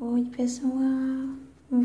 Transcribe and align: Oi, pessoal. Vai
Oi, 0.00 0.24
pessoal. 0.36 1.36
Vai 1.68 1.84